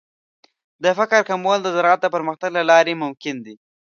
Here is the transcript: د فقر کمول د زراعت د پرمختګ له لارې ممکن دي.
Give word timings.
د 0.83 0.85
فقر 0.97 1.21
کمول 1.29 1.59
د 1.63 1.67
زراعت 1.75 1.99
د 2.03 2.07
پرمختګ 2.15 2.49
له 2.57 2.63
لارې 2.71 2.93
ممکن 3.03 3.35
دي. 3.45 3.55